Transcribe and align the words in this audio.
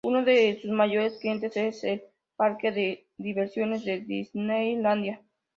Uno 0.03 0.23
de 0.23 0.59
sus 0.63 0.71
mayores 0.71 1.19
clientes 1.19 1.55
es 1.57 1.83
el 1.83 2.01
parque 2.35 2.71
de 2.71 3.05
diversiones 3.19 3.85
de 3.85 3.99
Disneylandia. 3.99 5.21